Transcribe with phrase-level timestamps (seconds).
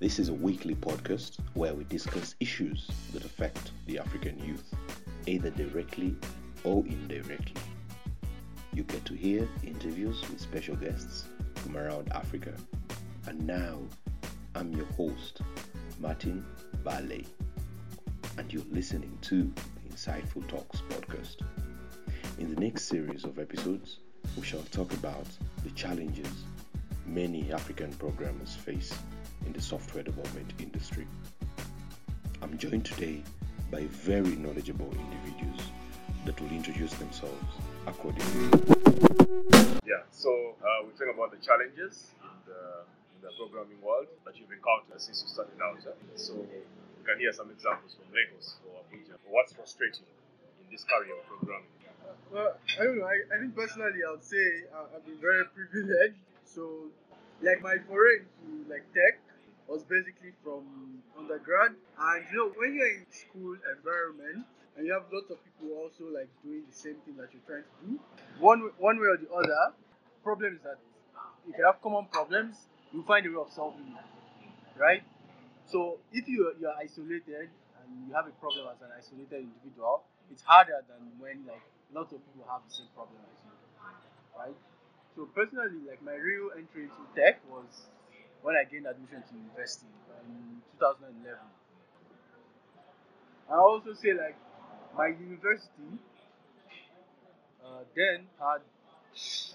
[0.00, 4.74] This is a weekly podcast where we discuss issues that affect the African youth,
[5.26, 6.16] either directly
[6.64, 7.60] or indirectly.
[8.72, 11.24] You get to hear interviews with special guests
[11.56, 12.54] from around Africa.
[13.26, 13.80] And now,
[14.54, 15.42] I'm your host,
[16.00, 16.42] Martin
[16.84, 17.26] Ballet,
[18.38, 19.52] and you're listening to
[19.90, 21.42] Insightful Talks podcast.
[22.38, 23.98] In the next series of episodes,
[24.36, 25.26] we shall talk about
[25.64, 26.44] the challenges
[27.08, 28.92] many African programmers face
[29.46, 31.06] in the software development industry.
[32.42, 33.22] I'm joined today
[33.70, 35.60] by very knowledgeable individuals
[36.26, 37.52] that will introduce themselves
[37.86, 38.48] accordingly.
[39.86, 42.84] Yeah, so uh, we talk about the challenges in the,
[43.16, 45.78] in the programming world that you've encountered since you started out.
[45.84, 45.92] yeah?
[46.16, 49.16] So you can hear some examples from Lagos or Abuja.
[49.28, 50.04] What's frustrating
[50.60, 51.72] in this career of programming?
[52.30, 53.08] Well, I don't know.
[53.08, 56.20] I, I think personally, I would say uh, I've been very privileged.
[56.58, 56.90] So,
[57.40, 59.22] like my foray into like tech
[59.70, 60.66] was basically from
[61.14, 64.42] undergrad, and you know when you're in school environment
[64.74, 67.62] and you have lots of people also like doing the same thing that you're trying
[67.62, 67.94] to do,
[68.42, 69.70] one one way or the other,
[70.26, 70.82] problem is that
[71.46, 74.10] if you have common problems, you find a way of solving it,
[74.74, 75.06] right?
[75.70, 80.42] So if you you're isolated and you have a problem as an isolated individual, it's
[80.42, 81.62] harder than when like
[81.94, 83.54] lots of people have the same problem as you,
[84.34, 84.58] right?
[85.18, 87.90] So personally, like my real entry into tech was
[88.46, 89.90] when I gained admission to university
[90.22, 91.34] in 2011.
[93.50, 94.38] I also say like
[94.94, 95.98] my university
[97.66, 98.62] uh, then had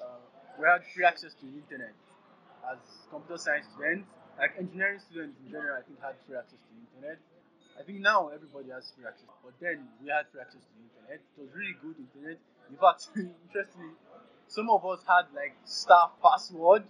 [0.03, 0.19] uh,
[0.59, 1.95] we had free access to the internet
[2.67, 5.79] as computer science students, like engineering students in general.
[5.79, 7.23] I think had free access to the internet.
[7.79, 10.83] I think now everybody has free access, but then we had free access to the
[10.91, 11.23] internet.
[11.23, 12.35] It was really good internet.
[12.67, 13.07] In fact,
[13.47, 13.95] interestingly,
[14.53, 16.85] some of us had like staff password.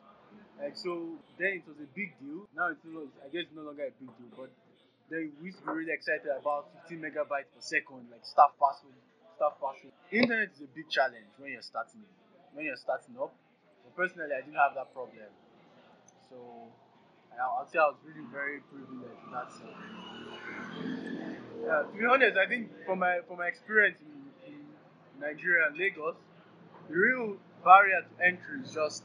[0.59, 2.43] Like so, then it was a big deal.
[2.51, 4.51] Now it's no, I guess no longer a big deal, but
[5.09, 8.95] then we used to be really excited about 15 megabytes per second, like staff password,
[9.39, 9.95] staff password.
[10.11, 12.03] Internet is a big challenge when you're starting
[12.51, 13.31] when you're starting up.
[13.87, 15.31] But personally, I didn't have that problem,
[16.29, 16.67] so
[17.39, 19.79] I'll say I was really very privileged in that sense.
[21.63, 24.59] Yeah, to be honest, I think from my from my experience in, in
[25.19, 26.19] Nigeria and Lagos,
[26.89, 29.03] the real barrier to entry is just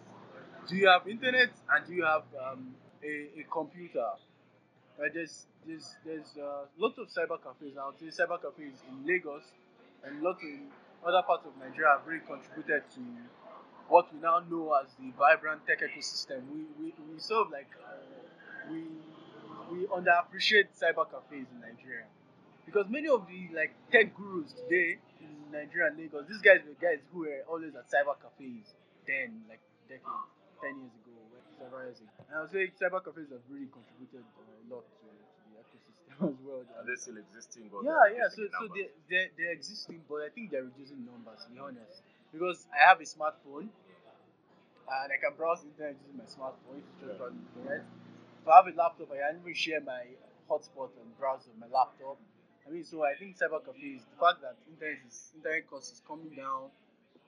[0.69, 4.06] do you have internet and do you have um, a, a computer?
[4.98, 7.74] Right, there's there's there's uh, lots of cyber cafes.
[7.76, 7.92] now.
[7.98, 9.44] say cyber cafes in Lagos
[10.04, 10.66] and lots in
[11.06, 13.00] other parts of Nigeria have really contributed to
[13.88, 16.42] what we now know as the vibrant tech ecosystem.
[16.52, 18.84] We we, we sort of like uh, we
[19.70, 22.04] we underappreciate cyber cafes in Nigeria
[22.66, 26.77] because many of the like tech gurus today in Nigeria and Lagos, these guys were
[26.79, 28.75] guys who were always at cyber cafes
[29.06, 30.29] then, like decades,
[30.61, 31.17] ten years ago,
[31.56, 32.12] several years ago.
[32.29, 36.15] And I would say cyber cafes have really contributed a lot to, to the ecosystem
[36.34, 36.62] as well.
[36.77, 37.71] Are they still existing?
[37.73, 38.29] Or Yeah, yeah.
[38.29, 41.43] So, so they they're, they're existing, but I think they're reducing numbers.
[41.47, 43.73] To be honest, because I have a smartphone
[44.89, 46.81] and I can browse the internet using my smartphone.
[46.81, 47.85] If you just browse the internet.
[48.43, 50.05] If I have a laptop, I can even share my
[50.49, 52.17] hotspot and browse on my laptop.
[52.69, 56.03] I mean, so I think cyber cafes, the fact that internet is internet cost is
[56.05, 56.69] coming down,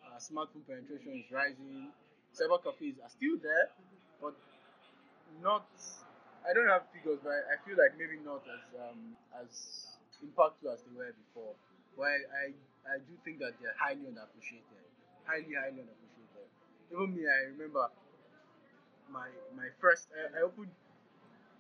[0.04, 1.88] uh, smartphone penetration is rising.
[2.36, 3.72] Cyber cafes are still there,
[4.20, 4.36] but
[5.40, 5.64] not.
[6.44, 10.68] I don't have figures, but I, I feel like maybe not as um, as impactful
[10.68, 11.56] as they were before.
[11.96, 12.44] But I, I,
[12.84, 14.84] I do think that they're highly underappreciated.
[15.24, 16.48] Highly, highly underappreciated.
[16.92, 17.88] Even me, I remember
[19.08, 20.12] my my first.
[20.12, 20.68] I, I opened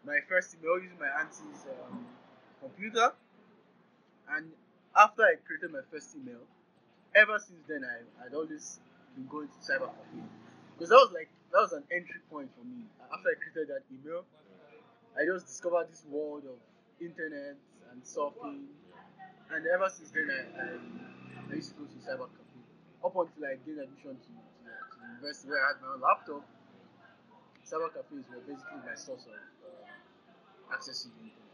[0.04, 2.04] my first email using my auntie's um,
[2.60, 3.12] computer,
[4.36, 4.52] and
[4.96, 6.42] after I created my first email,
[7.14, 8.80] ever since then I I'd always
[9.14, 10.22] been going to cyber cafe
[10.74, 12.86] because that was like that was an entry point for me.
[13.10, 14.24] After I created that email,
[15.18, 16.58] I just discovered this world of
[17.02, 17.58] internet
[17.90, 18.70] and surfing,
[19.50, 20.66] and ever since then I, I,
[21.50, 22.58] I used to go to cyber cafe.
[23.02, 26.00] Up until I gained admission to, to, to the university where I had my own
[26.00, 26.44] laptop,
[27.66, 31.49] cyber cafes were basically my source of uh, accessing the internet.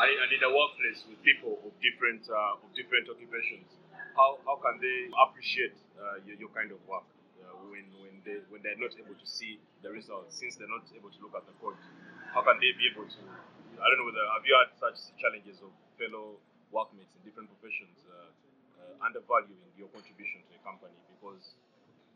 [0.00, 3.68] And and in the workplace with people of different uh, of different occupations,
[4.16, 7.04] how, how can they appreciate uh, your, your kind of work
[7.44, 10.88] uh, when when they when they're not able to see the results since they're not
[10.96, 11.76] able to look at the code?
[12.32, 13.20] How can they be able to?
[13.76, 15.68] I don't know whether have you had such challenges of
[16.00, 16.40] fellow
[16.72, 18.32] workmates in different professions uh,
[18.80, 21.60] uh, undervaluing your contribution to a company because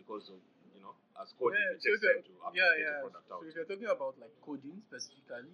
[0.01, 0.41] because of
[0.73, 3.05] you know as coding Yeah, it takes if time to yeah, yeah.
[3.29, 5.53] So if you're talking about like coding specifically,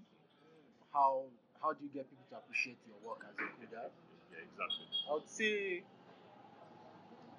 [0.94, 1.26] how
[1.62, 3.88] how do you get people to appreciate your work as a coder?
[4.32, 4.86] Yeah, exactly.
[5.08, 5.82] I would say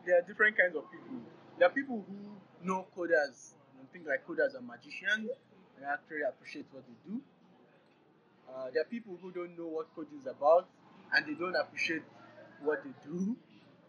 [0.06, 1.18] there are different kinds of people.
[1.57, 5.29] There are people who know coders and think like coders are magicians
[5.77, 7.21] and actually appreciate what they do.
[8.50, 10.68] Uh, there are people who don't know what coding is about
[11.13, 12.03] and they don't appreciate
[12.62, 13.35] what they do.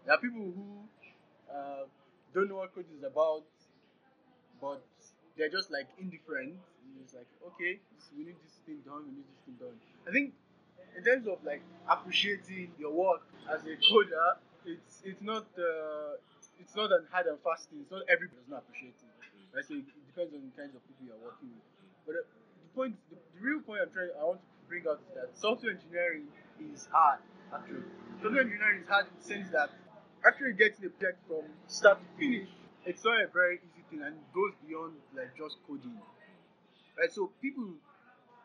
[0.04, 0.88] There are people who
[1.52, 1.84] uh,
[2.34, 3.44] don't know what coding is about,
[4.60, 4.82] but
[5.36, 6.54] they're just like indifferent.
[7.02, 7.80] It's like, okay,
[8.16, 9.76] we need this thing done, we need this thing done.
[10.06, 10.34] I think
[10.96, 16.20] in terms of like appreciating your work as a coder, it's it's not uh,
[16.60, 17.80] it's not an hard and fast thing.
[17.82, 19.10] It's not everybody does not appreciate it.
[19.54, 19.64] Right?
[19.66, 21.64] So it, depends on the kinds of people you're working with.
[22.04, 25.00] But uh, the point, the, the real point I'm trying, I want to bring out
[25.08, 26.28] is that software engineering
[26.60, 27.24] is hard.
[27.48, 27.88] Actually,
[28.20, 29.72] software engineering is hard in the sense that
[30.20, 32.48] actually getting a project from start to finish,
[32.84, 35.98] it's not a very easy thing and goes beyond like just coding.
[36.98, 37.12] Right?
[37.12, 37.78] So people,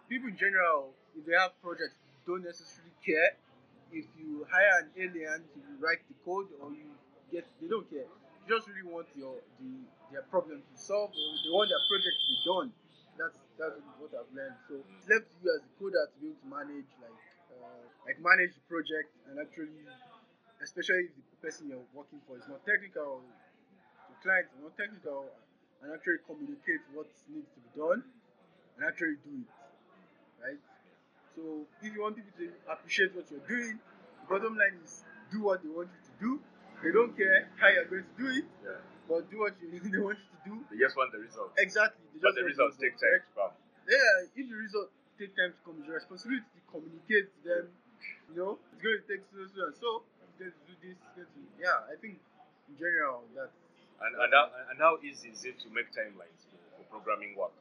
[0.09, 3.39] people in general, if they have projects, don't necessarily care
[3.91, 6.91] if you hire an alien to write the code or you
[7.31, 8.05] get they don't care.
[8.05, 9.71] They just really want your the
[10.11, 12.69] their problem to solve they want their project to be done.
[13.17, 14.59] That's that's what I've learned.
[14.69, 17.21] So it's left to you as a coder to be able to manage like
[17.57, 19.87] uh, like manage the project and actually
[20.61, 23.23] especially if the person you're working for is not technical
[24.23, 25.29] client is not technical
[25.83, 28.01] and actually communicate what needs to be done
[28.77, 29.49] and actually do it.
[30.41, 30.61] Right?
[31.35, 35.43] So if you want people to appreciate what you're doing, the bottom line is do
[35.45, 36.31] what they want you to do.
[36.81, 38.81] They don't care how you're going to do it, Yeah.
[39.09, 40.53] but do what you, they want you to do.
[40.69, 41.53] They just want the result.
[41.57, 42.05] Exactly.
[42.13, 43.33] They But the results take time correct?
[43.33, 43.53] to come.
[43.89, 47.65] Yeah, if the result take time to come, it's your responsibility to communicate to them.
[48.29, 49.89] You know, it's going to take so so and so.
[50.37, 50.97] Going to do this.
[51.17, 52.21] Going to, yeah, I think
[52.69, 53.57] in general that's
[53.97, 57.53] And, and, how, and how easy is it to make timelines for, for programming work?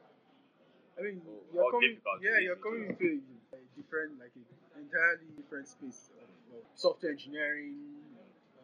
[0.97, 1.21] I mean,
[1.53, 3.21] you're coming, yeah, you're coming to- into
[3.53, 4.43] a, a different, like a
[4.77, 7.77] entirely different space of, of software engineering,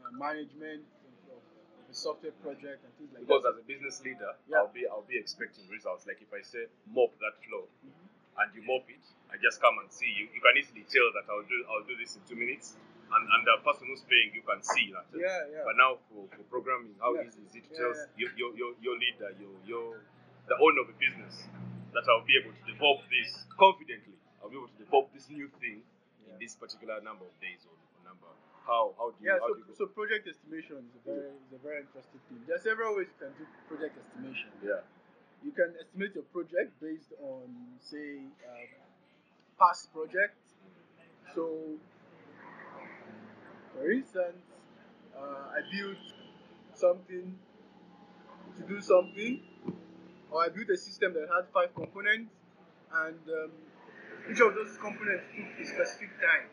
[0.02, 0.82] uh, management
[1.30, 3.58] of, of, of a software project and things like Because that.
[3.58, 4.62] Because as a business leader, Yeah.
[4.66, 6.06] I'll be I'll be expecting results.
[6.10, 8.06] Like if I say mop that floor Mhm.
[8.42, 10.26] and you mop it, I just come and see you.
[10.34, 12.78] You can easily tell that I'll do I'll do this in two minutes,
[13.14, 15.06] and, and the person who's paying you can see that.
[15.14, 15.64] yeah, yeah.
[15.66, 17.30] But now for, for programming, how Yeah.
[17.30, 19.88] easy is it to tell your, your, your, your leader, your, your
[20.50, 21.48] the owner of a business
[21.96, 24.18] that I'll be able to develop this confidently.
[24.42, 25.86] I'll be able to develop this new thing
[26.28, 28.28] in this particular number of days or, or number.
[28.68, 31.32] How how do you yeah, how so, do you so project estimation is a very
[31.32, 32.44] is a very interesting thing.
[32.48, 34.52] There are several ways you can do project estimation.
[34.64, 34.84] yeah.
[35.44, 37.52] You can estimate your project based on,
[37.84, 38.64] say, um,
[39.60, 40.56] past projects.
[41.36, 41.76] So,
[43.74, 44.42] for instance,
[45.18, 45.98] uh, I built
[46.74, 47.36] something
[48.58, 49.42] to do something,
[50.32, 52.32] or I built a system that had five components,
[52.94, 53.52] and um,
[54.32, 56.50] each of those components took a specific time.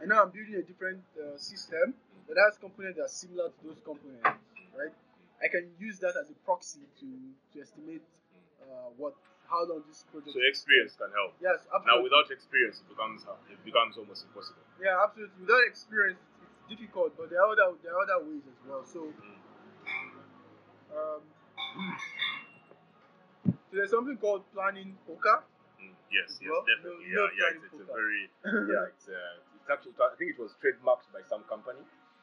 [0.00, 1.94] And now I'm building a different uh, system
[2.28, 4.26] that has components that are similar to those components,
[4.74, 4.94] right?
[5.42, 7.06] I can use that as a proxy to,
[7.52, 8.02] to estimate
[8.62, 9.14] uh, what
[9.50, 10.32] how long this project.
[10.32, 11.36] So experience can help.
[11.36, 11.88] Yes, absolutely.
[11.92, 13.22] Now without experience, it becomes
[13.52, 14.64] it becomes almost impossible.
[14.80, 15.36] Yeah, absolutely.
[15.44, 16.18] Without experience,
[16.68, 18.82] difficult, but there are other there are other ways as well.
[18.84, 19.10] So,
[20.94, 21.22] um,
[23.48, 25.44] so there's something called planning poker.
[25.80, 27.10] Mm, yes, yes, Well, definitely.
[27.12, 27.56] no- yeah, yeah.
[27.58, 28.22] It's, it's a very
[28.72, 28.90] yeah.
[28.92, 31.82] It's, uh, it's actually I think it was trademarked by some company.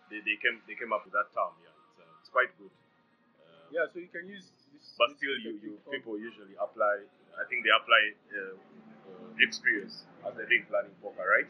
[0.09, 1.53] They, they came they came up with that term.
[1.61, 2.71] Yeah, it's, uh, it's quite good.
[2.71, 4.95] Uh, Yeah, so you can use this.
[4.97, 7.05] But this still, you, you people usually apply.
[7.37, 8.01] I think they apply
[8.35, 8.55] uh,
[9.07, 11.47] uh, experience as they think planning poker, right?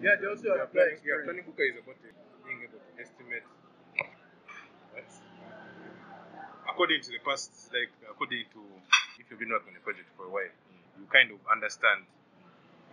[0.00, 1.98] Yeah, they also Yeah, apply planning, yeah, planning poker is about
[2.46, 3.42] being able to estimate.
[4.94, 5.12] Right?
[6.70, 8.60] According to the past, like according to
[9.18, 10.52] if you've been working on a project for a while,
[10.94, 12.06] you kind of understand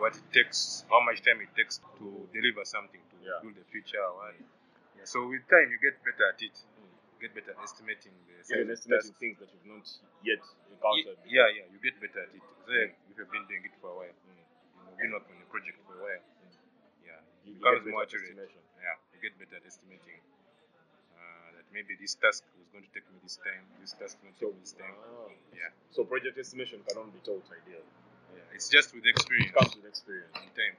[0.01, 3.39] what it takes, how much time it takes to deliver something to Yeah.
[3.45, 4.01] build a feature.
[4.01, 4.33] Or,
[4.97, 6.57] yeah, so with time, you get better at it.
[6.81, 9.85] You get better at estimating the of estimating things that you've not
[10.25, 10.41] yet
[10.73, 11.17] encountered.
[11.25, 12.41] Ye- Yeah, yeah, you get better at it.
[12.65, 15.77] So if you've been doing it for a while, you've been working on a project
[15.87, 16.34] for a while, yeah,
[17.45, 18.33] You it get becomes more accurate.
[18.33, 18.63] estimation.
[18.81, 20.19] Yeah, you get better at estimating
[21.15, 24.33] uh, that maybe this task was going to take me this time, this task will
[24.37, 24.95] So, take me this time.
[24.97, 27.85] ah, Yeah, so project estimation cannot be taught ideally.
[28.35, 29.53] yeah, it's just with experience.
[29.53, 30.33] It experience comes with experience.
[30.41, 30.75] and time.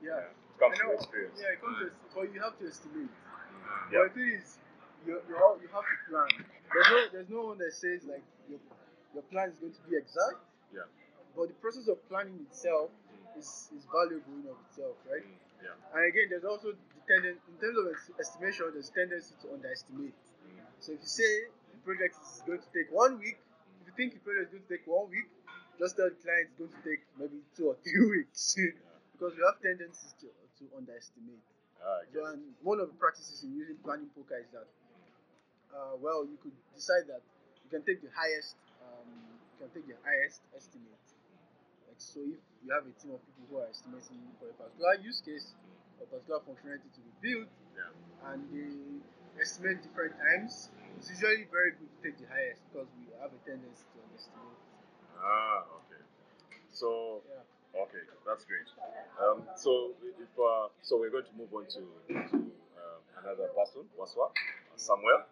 [0.00, 0.32] Yeah.
[0.32, 1.36] It comes with experience.
[1.40, 3.08] Yeah, it comes with, to, but you have to estimate.
[3.12, 3.92] Mm.
[3.92, 3.98] Yeah.
[4.00, 4.46] But the thing is,
[5.06, 6.28] you you, all, you have to plan.
[6.72, 8.60] There's no there's no one that says like your
[9.16, 10.40] your plan is going to be exact.
[10.72, 10.86] Yeah.
[11.36, 12.90] But the process of planning itself
[13.36, 15.24] is is valuable in of itself, right?
[15.24, 15.76] Mm, yeah.
[15.94, 17.86] And again, there's also the tenden- in terms of
[18.20, 20.16] estimation, there's tendency to underestimate.
[20.44, 20.64] Mm.
[20.80, 21.32] So if you say
[21.72, 23.38] the project is going to take one week,
[23.82, 25.28] if you think the project is going to take one week,
[25.80, 28.56] just tell the client it's going to take maybe two or three weeks.
[29.12, 30.28] because we have tendencies to,
[30.60, 31.44] to underestimate.
[31.80, 34.68] I So, and one of the practices in using planning poker is that,
[35.72, 37.24] uh, well, you could decide that
[37.64, 41.00] you can take the highest, um, you can take the highest estimate.
[42.00, 45.20] So if you have a team of people who are estimating for a particular use
[45.20, 45.52] case,
[46.00, 48.32] a particular functionality to be built, Yeah.
[48.32, 49.04] and they
[49.40, 53.40] estimate different times, it's usually very good to take the highest because we have a
[53.44, 54.56] tendency to underestimate.
[55.20, 56.00] Ah, okay.
[56.72, 57.84] So, Yeah.
[57.84, 58.68] okay, that's great.
[59.20, 61.84] Um, so if uh, so, we're going to move on to,
[62.32, 62.36] to
[62.80, 64.32] um, another person, Waswa,
[64.76, 65.28] Samuel,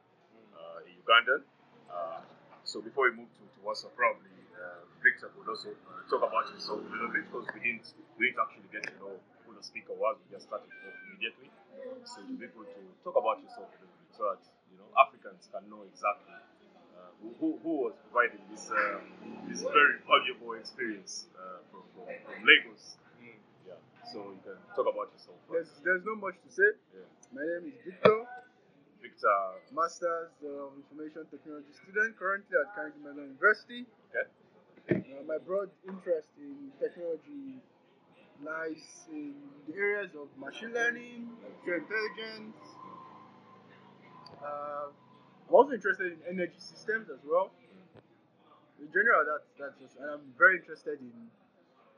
[0.53, 1.43] uh, a Ugandan.
[1.89, 2.21] Uh,
[2.65, 6.51] so before we move to, to Waswa, probably uh, Victor would also uh, talk about
[6.51, 7.87] himself a little bit because we didn't
[8.19, 9.15] we didn't actually get to know
[9.47, 10.19] who the speaker was.
[10.27, 11.51] We just started off immediately.
[12.05, 14.43] So it'd be good to talk about yourself a little bit so that
[14.75, 16.35] you know Africans can know exactly
[16.99, 18.99] uh, who, who, was providing this uh,
[19.47, 22.99] this very valuable experience uh, from, from, from Lagos.
[23.63, 23.79] Yeah.
[24.11, 25.39] So you can talk about yourself.
[25.47, 26.71] There's, there's not much to say.
[26.97, 27.07] Yeah.
[27.31, 28.27] My name is Victor.
[28.99, 29.39] Victor.
[29.71, 33.87] Masters of Information Technology student currently at Carnegie Mellon University.
[34.11, 34.27] Okay.
[34.91, 34.95] Uh,
[35.27, 37.61] my broad interest in technology
[38.41, 39.35] lies in
[39.67, 42.57] the areas of machine learning, artificial intelligence.
[44.41, 44.89] Uh,
[45.49, 47.51] I'm also interested in energy systems as well.
[48.81, 51.13] In general, that's that's just, and I'm very interested in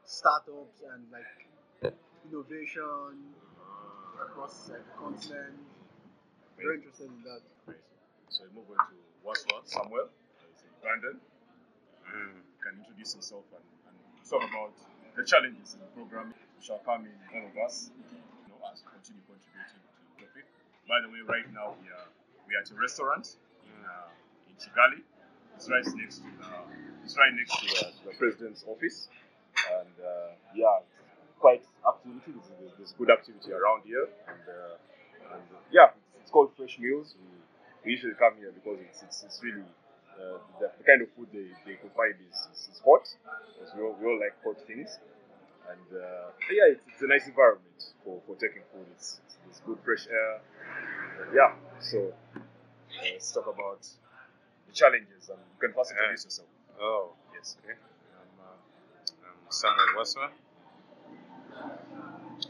[0.04, 1.94] startups and like
[2.26, 3.36] innovation
[4.18, 5.60] across like continent.
[6.56, 7.42] Very interested in that.
[8.30, 10.08] So we move on to Waswa Samuel.
[10.82, 11.20] Brandon.
[12.10, 12.42] Mm.
[12.62, 14.74] can introduce himself and, and talk about
[15.16, 18.82] the challenges in the program which shall come in all of us you know, as
[18.82, 20.46] we continue contributing to profit.
[20.90, 22.08] By the way, right now we are
[22.46, 23.24] we are at a restaurant
[23.64, 25.00] in uh, in Kigali.
[25.54, 26.50] It's right next to the
[27.04, 29.08] it's right next to, to the president's office,
[29.80, 30.82] and uh, yeah,
[31.38, 32.34] quite activity.
[32.58, 36.78] There's, there's good activity around here, and, uh, and uh, yeah, it's, it's called Fresh
[36.78, 37.14] Meals.
[37.18, 37.28] We,
[37.84, 39.64] we usually come here because it's it's, it's really
[40.20, 43.08] uh, the, the kind of food they, they provide is, is, is hot
[43.56, 44.98] because we all, we all like hot things.
[45.70, 48.86] And uh, yeah it's, it's a nice environment for, for taking food.
[48.94, 50.40] It's, it's, it's good fresh air.
[51.34, 52.40] Yeah so uh,
[53.12, 53.86] let's talk about
[54.66, 55.28] the challenges.
[55.28, 56.48] And you can first introduce yourself.
[56.80, 57.56] Oh, yes.
[57.64, 57.74] okay.
[57.74, 60.28] I'm, uh, I'm Samuel Waswa,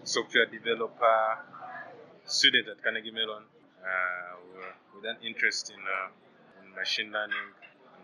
[0.05, 1.39] software developer,
[2.25, 3.43] student at Carnegie Mellon,
[3.83, 6.09] uh, with- an interest in, uh,
[6.63, 7.49] in machine learning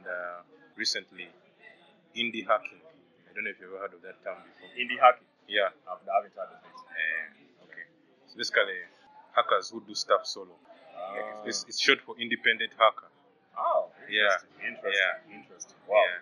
[0.07, 0.41] uh,
[0.77, 1.29] recently
[2.17, 2.81] indie hacking.
[3.29, 4.71] I don't know if you've ever heard of that term before.
[4.79, 5.71] indie hacking Yeah.
[5.85, 7.87] I've, I haven't heard of it Uh, okay.
[8.29, 8.81] So basically,
[9.35, 10.57] hackers who do stuff solo.
[10.97, 11.45] Ah.
[11.45, 13.11] it's, it's short for independent hacker.
[13.59, 14.33] oh Yeah.
[14.33, 15.37] interesting interesting Yeah.
[15.39, 16.21] interesting wow Yeah.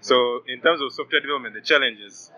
[0.00, 2.30] So in terms of software development, the challenges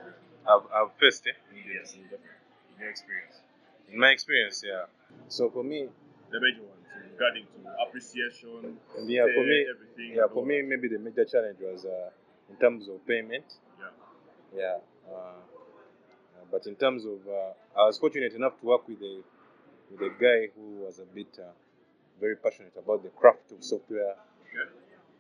[0.48, 1.36] I've, I've faced, eh?
[1.52, 3.36] yes definitely your experience
[3.92, 4.86] in my experience, yeah.
[5.28, 5.86] So for me,
[6.30, 6.83] the major ones
[7.14, 11.84] regarding to appreciation yeah, for me, everything yeah, for me, maybe the major challenge was
[11.84, 12.10] uh,
[12.50, 13.44] in terms of payment.
[13.78, 13.90] yeah
[14.56, 14.78] Yeah.
[15.08, 19.20] Uh, uh, but in terms of, uh, I was fortunate enough to work with a
[19.90, 21.52] with a guy who was a bit uh,
[22.20, 24.14] very passionate about the craft of software.
[24.42, 24.70] okay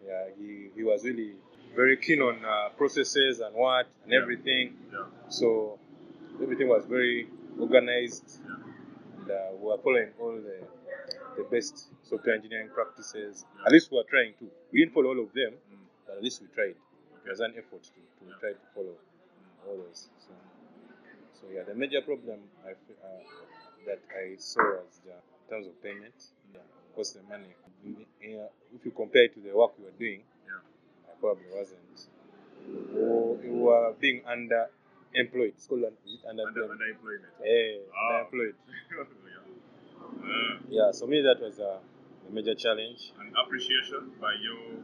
[0.06, 1.32] Yeah, he, he was really
[1.74, 4.20] very keen on uh, processes and what and Yeah.
[4.22, 4.64] everything.
[4.92, 5.78] yeah So
[6.42, 7.28] everything was very
[7.60, 9.18] organized, Yeah.
[9.18, 10.58] and uh, we were following all the
[11.36, 13.44] the best software engineering practices.
[13.58, 13.66] Yeah.
[13.66, 14.46] At least we are trying to.
[14.72, 15.78] We didn't follow all of them, Mm.
[16.06, 16.76] but at least we tried.
[17.24, 18.34] There was an effort to, to Yeah.
[18.40, 18.96] try to follow
[19.66, 20.08] all those.
[20.20, 20.32] So,
[21.40, 23.22] so yeah, the major problem I uh,
[23.86, 26.14] that I saw was the, in terms of payment.
[26.52, 27.54] Yeah, of course, the money.
[28.20, 30.60] If you compare it to the work we were doing, Yeah.
[31.10, 31.80] I probably wasn't.
[32.66, 35.52] We we were being underemployed.
[35.56, 38.24] It's called un- is it under underemployment Eh, Ah.
[38.24, 38.54] underemployed.
[40.22, 40.58] yeah.
[40.86, 41.78] Yeah, so me that was uh,
[42.28, 43.12] a major challenge.
[43.20, 44.82] and appreciation by you.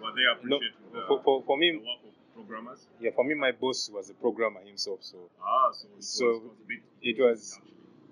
[0.00, 2.86] Were they No, appreciating the, for, for, for the me, work of programmers?
[3.00, 6.40] yeah, for me, my boss was a programmer himself, so Ah, so it So, was,
[6.42, 7.60] a it was-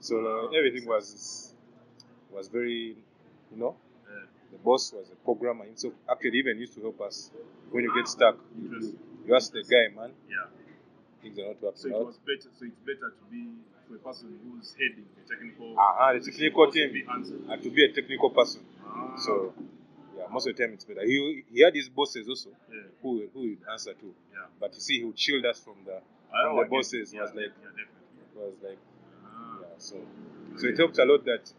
[0.01, 1.55] so uh, Ah, everything was
[2.31, 2.97] was very,
[3.51, 3.77] you know,
[4.09, 4.27] Yeah.
[4.53, 5.95] the boss was a programmer himself.
[6.09, 7.31] Actually, even used to help us
[7.71, 8.37] when you get stuck.
[8.57, 10.47] You, you ask the guy, man, Yeah.
[11.23, 12.07] things are not So it out.
[12.07, 12.49] was better.
[12.57, 13.51] So it's better to be
[13.91, 15.75] for a person who's heading the technical.
[15.79, 16.93] Uh-huh, the technical team.
[16.93, 17.41] Be answered.
[17.49, 19.53] And to be a technical person, Ah, so
[20.17, 21.05] yeah, most of the time it's better.
[21.05, 24.47] He he had his bosses also yeah, who who would answer to, yeah.
[24.61, 25.99] but you see, he would shield us from the
[26.31, 27.13] from the bosses.
[27.13, 28.23] yeah, was like yeah, definitely.
[28.35, 28.79] was like
[29.27, 29.97] Ah, yeah, so
[30.57, 31.51] so it helped a lot that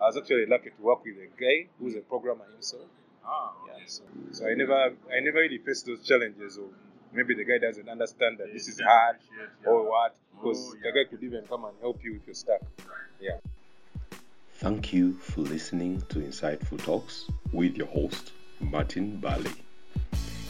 [0.00, 2.88] I was actually lucky to work with a guy who's a programmer himself.
[3.24, 3.84] ah, Yeah, okay.
[3.86, 6.70] so, so I never I never really faced those challenges of
[7.12, 9.70] maybe the guy doesn't understand that They this is hard appreciate, yeah.
[9.70, 12.60] or what because Oh, the guy could even come and help you if you're stuck.
[13.20, 13.38] Yeah.
[14.54, 19.52] Thank you for listening to Insightful Talks with your host, Martin Bali.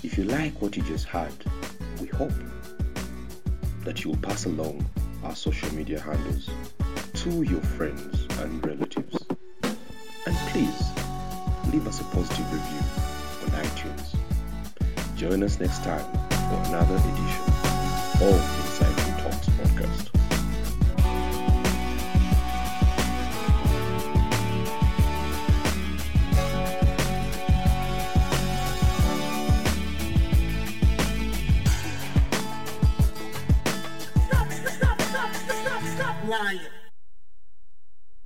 [0.03, 1.33] If you like what you just heard,
[2.00, 2.33] we hope
[3.85, 4.88] that you'll pass along
[5.25, 6.49] our social media handles
[7.15, 9.27] to your friends and relatives.
[10.27, 10.91] And please
[11.73, 12.85] leave us a positive review
[13.45, 15.17] on iTunes.
[15.17, 18.68] Join us next time for another edition